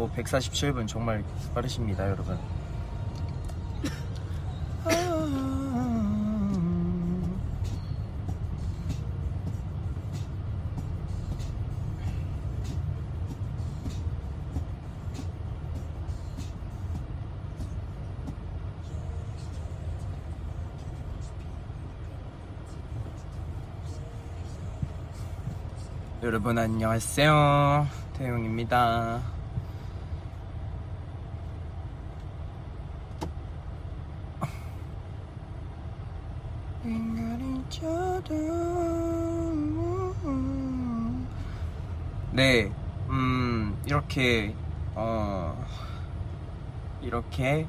[0.00, 1.22] 오 147분 정말
[1.54, 2.38] 빠르십니다 여러분.
[26.22, 27.86] 여러분 안녕하세요.
[28.14, 29.20] 태용입니다
[42.32, 42.72] 네,
[43.10, 43.76] 음,
[44.14, 44.52] 이렇게,
[44.96, 45.64] 어,
[47.00, 47.64] 이렇게,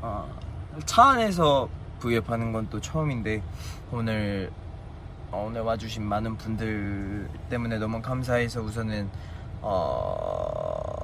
[0.00, 0.28] 어,
[0.86, 3.42] 차 안에서 V앱 하는 건 또 처음인데,
[3.90, 4.52] 오늘,
[5.32, 9.10] 어, 오늘 와주신 많은 분들 때문에 너무 감사해서 우선은,
[9.62, 10.94] 어,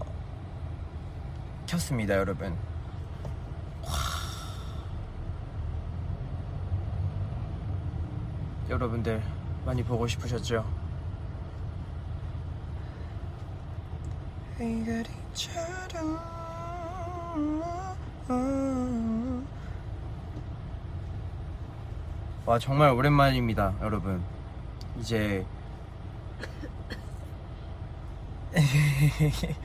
[1.67, 2.57] 켰습니다, 여러분.
[3.83, 3.91] 와.
[8.71, 9.21] 여러분들
[9.67, 10.65] 많이 보고 싶으셨죠?
[22.45, 24.21] 와 정말 오랜만입니다 여러분.
[24.99, 25.47] 이제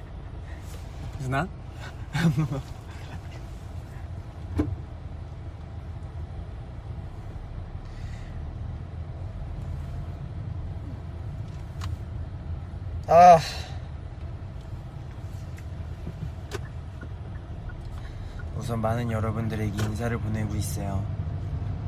[1.22, 1.47] 누나?
[13.07, 13.39] 아
[18.64, 21.06] 우선 많은 여러분들에게 인사를 보내고 있어요.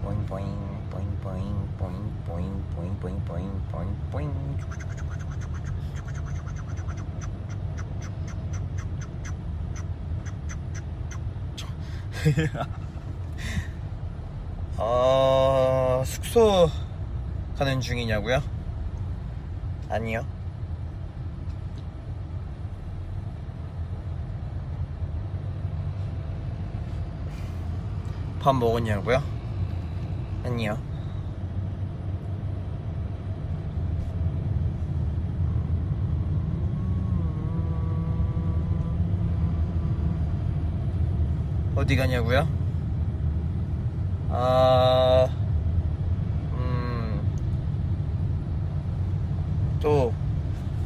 [0.03, 0.45] 보잉 보잉
[0.89, 4.57] 보잉 보잉 보잉 보잉 보잉 보잉 보잉 보잉 보잉
[14.77, 16.69] 어, 숙소
[17.57, 18.41] 가는 중이냐고요?
[19.87, 20.34] 아니요.
[28.45, 29.23] 밥 먹었냐고요?
[30.43, 30.77] 아니요.
[41.75, 42.47] 어디 가냐고요?
[44.29, 45.27] 아,
[46.53, 47.19] 음,
[49.81, 50.13] 또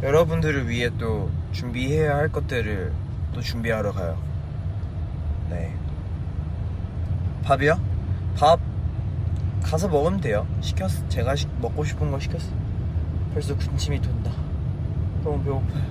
[0.02, 2.94] 여러분들을 위해 또 준비해야 할 것들을
[3.34, 4.18] 또 준비하러 가요.
[5.50, 5.79] 네.
[7.50, 7.80] 밥이요?
[8.38, 8.60] 밥
[9.64, 10.46] 가서 먹으면 돼요.
[10.62, 11.10] 시켰어.
[11.10, 12.48] 제가 시, 먹고 싶은 거 시켰어.
[13.34, 14.32] 벌써 군침이 돈다.
[15.24, 15.84] 너무 배고파요.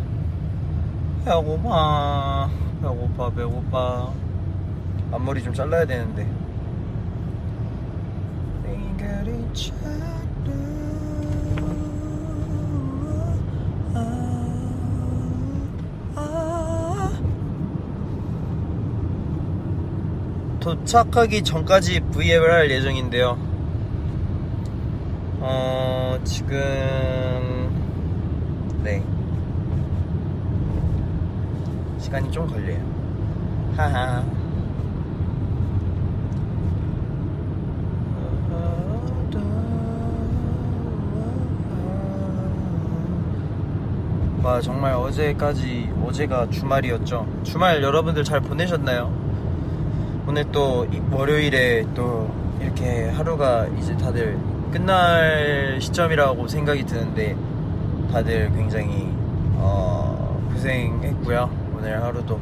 [1.24, 2.48] 배고파.
[2.80, 4.12] 배고파, 배고파.
[5.10, 6.28] 앞머리 좀 잘라야 되는데.
[20.68, 23.38] 도착하기 전까지 V앱을 할 예정인데요.
[25.40, 26.58] 어, 지금,
[28.82, 29.02] 네.
[31.98, 32.78] 시간이 좀 걸려요.
[33.78, 34.22] 하하.
[44.42, 47.26] 와, 정말 어제까지, 어제가 주말이었죠.
[47.42, 49.17] 주말 여러분들 잘 보내셨나요?
[50.28, 52.30] 오늘 또 월요일에 또
[52.60, 54.38] 이렇게 하루가 이제 다들
[54.70, 57.34] 끝날 시점이라고 생각이 드는데
[58.12, 59.08] 다들 굉장히
[59.54, 61.50] 어, 고생했고요.
[61.74, 62.38] 오늘 하루도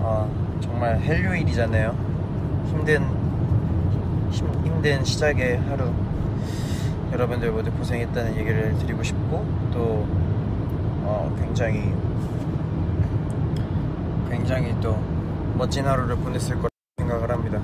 [0.00, 1.96] 어, 정말 헬요일이잖아요.
[2.66, 3.04] 힘든
[4.32, 5.92] 힘, 힘든 시작의 하루
[7.12, 10.08] 여러분들 모두 고생했다는 얘기를 드리고 싶고 또
[11.04, 11.94] 어, 굉장히
[14.28, 15.00] 굉장히 또
[15.56, 16.69] 멋진 하루를 보냈을 거라
[17.32, 17.60] 합니다.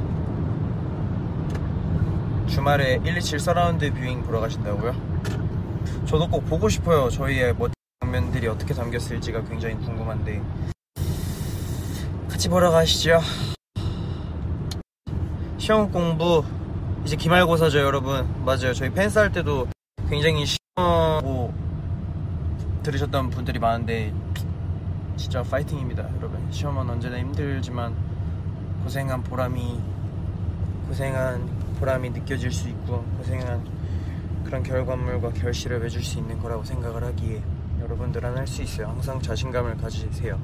[2.46, 4.94] 주말에 127 surround viewing 보러 가신다고요?
[6.06, 7.10] 저도 꼭 보고 싶어요.
[7.10, 10.40] 저희의 멋진 장면들이 어떻게 담겼을지가 굉장히 궁금한데
[12.28, 13.20] 같이 보러 가시죠.
[15.58, 16.44] 시험 공부
[17.04, 18.26] 이제 기말고사죠, 여러분.
[18.44, 18.72] 맞아요.
[18.72, 19.66] 저희 팬싸 할 때도
[20.08, 21.52] 굉장히 시험하고
[22.82, 24.12] 들으셨던 분들이 많은데
[25.16, 26.46] 진짜 파이팅입니다, 여러분.
[26.50, 27.96] 시험은 언제나 힘들지만
[28.86, 29.80] 고생한 보람이
[30.86, 31.44] 고생한
[31.80, 33.68] 보람이 느껴질 수 있고 고생한
[34.44, 37.42] 그런 결과물과 결실을 맺을 수 있는 거라고 생각을 하기에
[37.80, 38.86] 여러분들은 할 수 있어요.
[38.86, 40.40] 항상 자신감을 가지세요.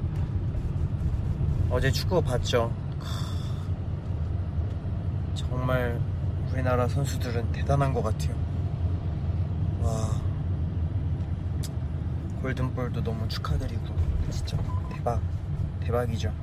[1.69, 2.69] 어제 축구 봤죠.
[5.35, 5.97] 정말
[6.51, 8.35] 우리나라 선수들은 대단한 것 같아요.
[9.83, 10.09] 와
[12.41, 13.85] 골든볼도 너무 축하드리고
[14.29, 14.57] 진짜
[14.89, 15.21] 대박
[15.79, 16.42] 대박이죠.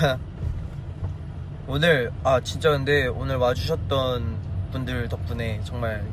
[1.66, 6.04] 오늘 아 진짜 근데 오늘 와주셨던 분들 덕분에 정말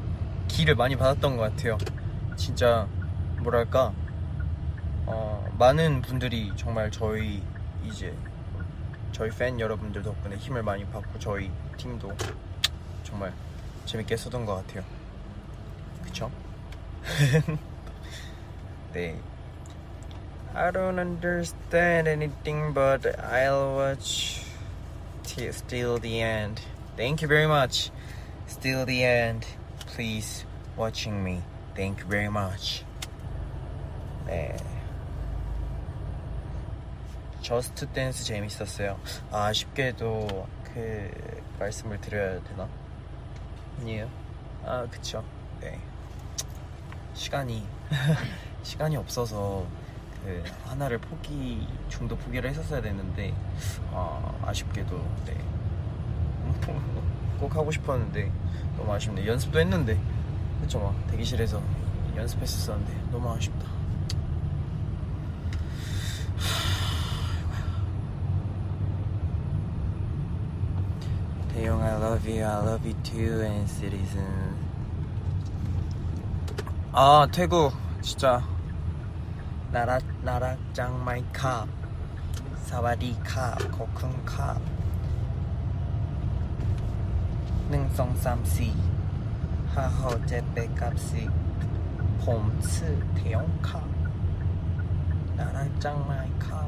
[0.47, 1.77] 기를 많이 받았던 것 같아요.
[2.35, 2.87] 진짜
[3.39, 3.93] 뭐랄까
[5.05, 7.41] 어, 많은 분들이 정말 저희
[7.85, 8.13] 이제
[9.13, 12.13] 저희 팬 여러분들 덕분에 힘을 많이 받고 저희 팀도
[13.03, 13.33] 정말
[13.85, 14.83] 재밌게 했었던 것 같아요.
[16.03, 16.29] 그쵸?
[18.93, 19.17] 네.
[20.56, 24.44] I don't understand anything, but I'll watch
[25.22, 26.60] till still the end.
[26.96, 27.90] Thank you very much.
[28.46, 29.46] Still the end.
[29.86, 30.44] Please
[30.76, 31.42] watching me.
[31.74, 32.84] Thank you very much.
[34.26, 34.56] 네.
[37.40, 39.00] 저스트 댄스 재밌었어요.
[39.30, 42.68] 아, 아쉽게도 그 말씀을 드려야 되나?
[43.80, 44.08] 아니에요.
[44.64, 45.24] 아, 그쵸.
[45.60, 45.80] 네.
[47.14, 47.66] 시간이
[48.62, 49.66] 시간이 없어서
[50.23, 53.33] 그 하나를 포기 중도 포기를 했었어야 됐는데
[53.93, 55.37] 아, 아쉽게도 네.
[57.39, 58.31] 꼭 하고 싶었는데
[58.77, 59.25] 너무 아쉽네.
[59.27, 59.99] 연습도 했는데
[60.61, 61.61] 그쵸 막 대기실에서
[62.15, 63.67] 연습했었었는데 너무 아쉽다.
[71.53, 74.57] 대용 I love you, I love you too, and citizen.
[76.91, 77.71] 아 태국
[78.01, 78.43] 진짜
[79.71, 81.67] 나라 나라 짱마이 캅
[82.63, 83.57] 사와디 캅
[87.69, 88.73] 능성 삼시
[89.75, 91.27] 하호 제베 값시
[92.23, 93.83] 봄츠 대용 캅
[95.35, 96.67] 나라 짱마이 캅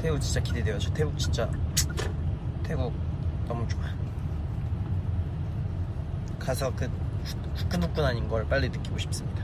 [0.00, 0.78] 태국 진짜 기대돼요.
[0.78, 1.50] 저 태국 진짜
[2.62, 2.92] 태국
[3.48, 3.82] 너무 좋아
[6.38, 6.86] 가서 그
[7.56, 9.43] 후끈후끈한 걸 빨리 느끼고 싶습니다.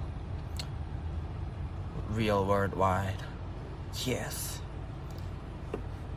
[2.13, 3.23] Real worldwide
[4.07, 4.61] Yes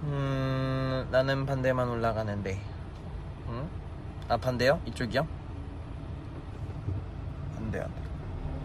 [0.02, 2.60] 음 나는 반대만 올라가는데
[3.48, 3.68] 응?
[4.28, 4.80] 아 반대요?
[4.86, 5.26] 이쪽이요?
[7.58, 7.94] 안 돼 안 돼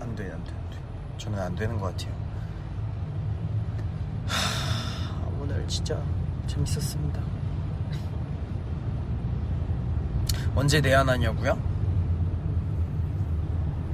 [0.01, 0.77] 안 돼 안 돼 안 돼
[1.17, 2.13] 저는 안 되는 것 같아요
[5.41, 6.01] 오늘 진짜
[6.47, 7.21] 재밌었습니다.
[10.55, 11.57] 언제 내한하냐고요?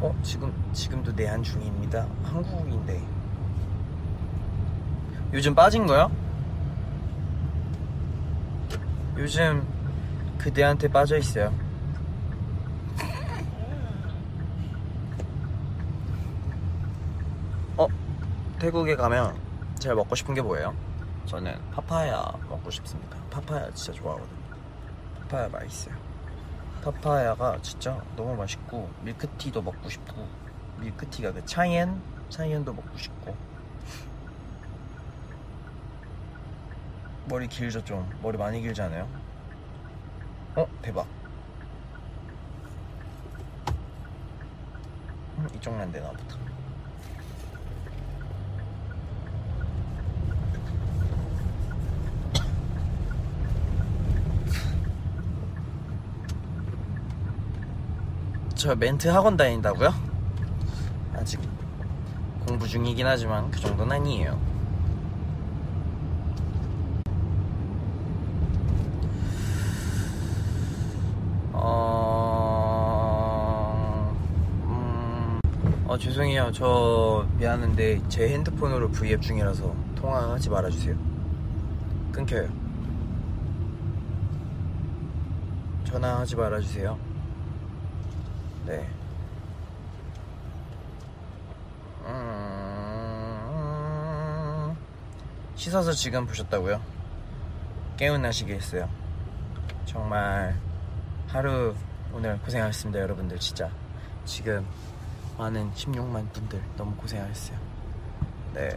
[0.06, 2.06] 어 지금 지금도 내한 중입니다.
[2.24, 3.02] 한국인데
[5.34, 6.12] 요즘 빠진 거요?
[9.18, 9.68] 요즘
[10.38, 11.52] 그대한테 빠져 있어요.
[17.78, 17.88] 어
[18.60, 19.36] 태국에 가면
[19.80, 20.76] 제일 먹고 싶은 게 뭐예요?
[21.26, 23.18] 저는 파파야 먹고 싶습니다.
[23.32, 24.38] 파파야 진짜 좋아하거든요.
[25.22, 25.96] 파파야 맛있어요.
[26.86, 30.28] 파파야가 진짜 너무 맛있고 밀크티도 먹고 싶고
[30.80, 32.00] 밀크티가 그 차이엔
[32.30, 33.36] 차이엔도 먹고 싶고
[37.28, 39.08] 머리 길죠 좀 머리 많이 길잖아요.
[40.58, 41.08] 어 대박.
[45.40, 46.55] 음, 이쪽 난 되나 보다.
[58.66, 59.94] 저 멘트 학원 다닌다고요?
[61.14, 61.40] 아직
[62.48, 64.42] 공부 중이긴 하지만 그 정도는 아니에요.
[71.54, 72.42] 어...
[74.64, 75.40] 음...
[75.86, 76.52] 어 죄송해요.
[76.52, 80.96] 저 미안한데 제 핸드폰으로 V앱 중이라서 통화하지 말아주세요.
[82.12, 82.50] 끊겨요.
[85.84, 87.05] 전화하지 말아주세요.
[88.66, 88.88] 네.
[92.06, 92.76] 음...
[95.56, 96.82] 씻어서 지금 보셨다고요?
[97.98, 98.88] 저
[99.86, 100.56] 정말
[101.28, 101.76] 하루
[102.12, 103.70] 오늘 고생하셨습니다 여러분들 진짜.
[104.26, 104.66] 지금
[105.38, 107.58] 많은 16만 분들 너무 고생하셨어요.
[108.56, 108.70] 네.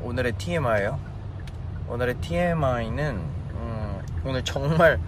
[0.00, 0.98] 오늘의 TMI요.
[1.88, 4.98] 오늘의 TMI는 음, 오늘 정말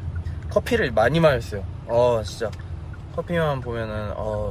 [0.51, 1.65] 커피를 많이 마셨어요.
[1.87, 2.51] 어 진짜
[3.17, 4.51] 커피만 보면은 어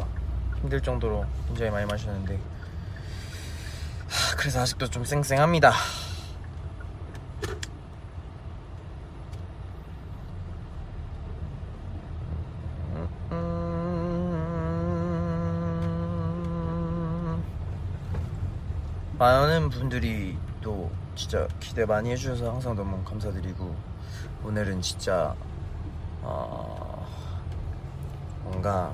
[0.60, 2.40] 힘들 정도로 굉장히 많이 마셨는데.
[4.10, 5.72] 하, 그래서 아직도 좀 쌩쌩합니다.
[13.32, 13.48] 음,
[19.20, 23.76] 많은 분들이 또 진짜 기대 많이 해주셔서 항상 너무 감사드리고
[24.44, 25.36] 오늘은 진짜
[26.24, 26.85] 어,
[28.46, 28.94] 뭔가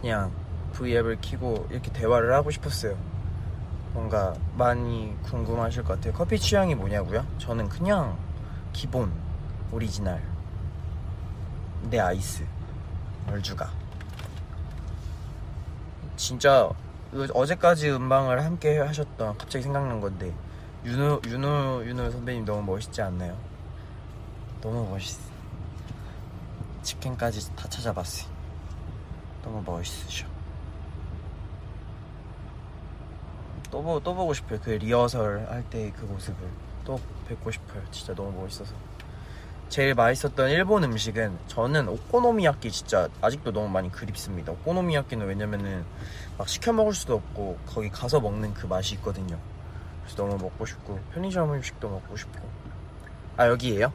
[0.00, 0.30] 그냥
[0.72, 2.96] V앱을 키고 이렇게 대화를 하고 싶었어요.
[3.92, 6.12] 뭔가 많이 궁금하실 것 같아요.
[6.12, 7.24] 커피 취향이 뭐냐고요?
[7.38, 8.16] 저는 그냥
[8.72, 9.10] 기본
[9.72, 10.22] 오리지널
[11.88, 12.44] 내 아이스
[13.28, 13.70] 얼죽아
[16.16, 16.68] 진짜
[17.10, 20.34] 그 어제까지 음방을 함께 하셨던 갑자기 생각난 건데
[20.84, 23.36] 윤호 윤호 윤호 선배님 너무 멋있지 않나요?
[24.60, 25.35] 너무 멋있어.
[26.86, 28.30] 치킨까지 다 찾아봤어요.
[29.42, 30.26] 너무 멋있으셔.
[33.70, 34.60] 또, 보, 또 보고 싶어요.
[34.62, 36.48] 그 리허설 할 때 그 모습을
[36.84, 37.82] 또 뵙고 싶어요.
[37.90, 38.72] 진짜 너무 멋있어서.
[39.68, 44.52] 제일 맛있었던 일본 음식은 저는 오코노미야끼 진짜 아직도 너무 많이 그립습니다.
[44.52, 45.84] 오코노미야끼는 왜냐면은
[46.38, 49.36] 막 시켜 먹을 수도 없고 거기 가서 먹는 그 맛이 있거든요.
[50.04, 52.48] 그래서 너무 먹고 싶고 편의점 음식도 먹고 싶고.
[53.36, 53.92] 아 여기에요?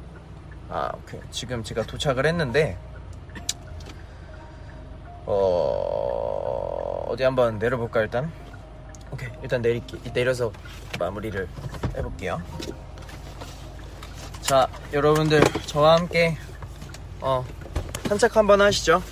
[0.73, 0.93] 아.
[1.31, 2.77] 지금 제가 도착을 했는데
[5.25, 8.31] 어 어디 한번 내려볼까 일단.
[9.11, 10.53] 오케이 일단 내릴게 내려서
[10.97, 11.47] 마무리를
[11.97, 12.41] 해볼게요.
[14.41, 16.37] 자 여러분들 저와 함께
[17.19, 17.45] 어
[18.07, 19.03] 산책 한번 하시죠.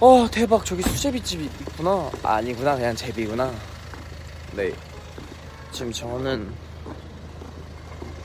[0.00, 0.64] 어 대박.
[0.64, 2.10] 저기 수제비집이 있구나.
[2.22, 2.76] 아, 아니구나.
[2.76, 3.52] 그냥 제비구나.
[4.52, 4.72] 네.
[5.72, 6.52] 지금 저는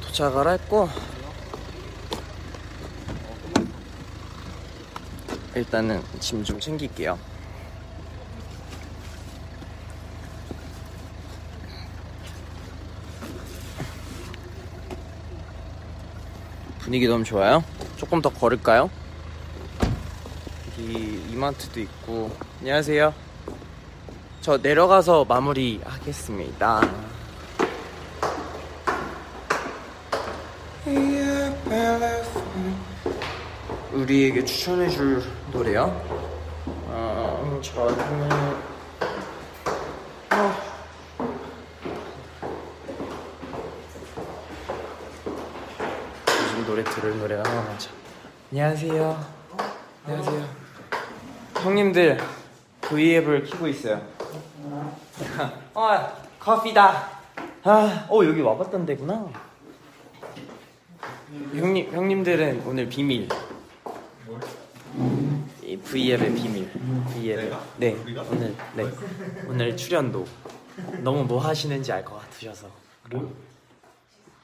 [0.01, 0.89] 도착을 했고
[5.55, 7.17] 일단은 짐 좀 챙길게요.
[16.79, 17.63] 분위기 너무 좋아요?
[17.97, 18.89] 조금 더 걸을까요?
[20.81, 23.13] 여기 이마트도 있고 안녕하세요
[24.41, 26.81] 저 내려가서 마무리 하겠습니다
[33.93, 35.21] 우리에게 추천해줄
[35.51, 35.83] 노래요?
[36.65, 38.61] 어, 저는 어.
[46.27, 47.91] 요즘 노래 들을 노래가 하나 많죠
[48.51, 49.41] 안녕하세요
[50.07, 50.60] 안녕하세요.
[51.63, 52.17] 형님들
[52.81, 54.01] V앱을 키고 있어요.
[55.73, 56.07] 어,
[56.39, 57.07] 커피다.
[57.63, 59.29] 아, 어 여기 와봤던 데구나.
[61.53, 63.27] 형님 형님들은 오늘 비밀.
[65.63, 66.69] 이 V앱의 비밀.
[67.13, 67.53] V앱.
[67.77, 67.95] 네,
[68.31, 68.85] 오늘 네
[69.47, 70.25] 오늘 출연도
[71.01, 72.67] 너무 뭐 하시는지 알 것 같으셔서.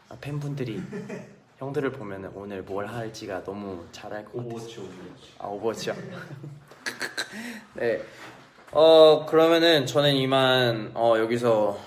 [0.09, 0.81] 아, 팬분들이
[1.57, 4.47] 형들을 보면 오늘 뭘 할지가 너무 잘 알 것 같아요.
[4.47, 5.95] 오버워치 오버워치 아 오버워치요?
[7.75, 8.01] 네.
[8.71, 11.79] 어 그러면은 저는 이만 어 여기서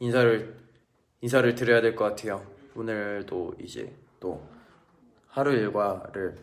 [0.00, 0.54] 인사를
[1.20, 2.44] 인사를 드려야 될 것 같아요.
[2.74, 4.46] 오늘도 이제 또
[5.28, 6.36] 하루 일과를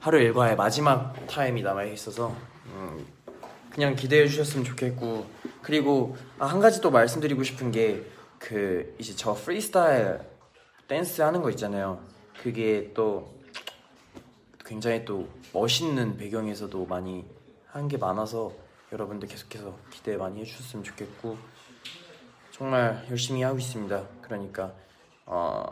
[0.00, 2.34] 하루 일과의 마지막 타임이 남아 있어서
[2.66, 3.06] 음,
[3.70, 5.26] 그냥 기대해 주셨으면 좋겠고
[5.62, 10.20] 그리고 아, 한 가지 또 말씀드리고 싶은 게 그 이제 저 프리스타일
[10.86, 12.00] 댄스 하는 거 있잖아요.
[12.40, 13.34] 그게 또
[14.68, 17.24] 굉장히 또 멋있는 배경에서도 많이
[17.66, 18.52] 한 게 많아서
[18.92, 21.38] 여러분들 계속해서 기대 많이 해주셨으면 좋겠고
[22.50, 24.06] 정말 열심히 하고 있습니다.
[24.20, 24.74] 그러니까
[25.24, 25.64] 어,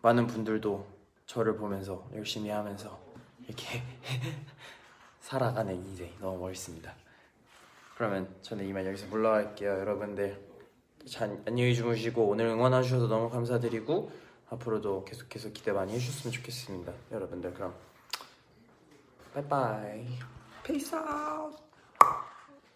[0.00, 0.86] 많은 분들도
[1.26, 2.98] 저를 보면서 열심히 하면서
[3.46, 3.82] 이렇게
[5.20, 6.94] 살아가는 인생 너무 멋있습니다.
[7.96, 10.48] 그러면 저는 이만 여기서 물러갈게요, 여러분들.
[11.06, 14.10] 잘 안녕히 주무시고 오늘 응원해 주셔서 너무 감사드리고
[14.50, 16.92] 앞으로도 계속해서 기대 많이 해주셨으면 좋겠습니다.
[17.12, 17.74] 여러분들 그럼.
[19.32, 20.06] 바이바이
[20.64, 20.98] Peace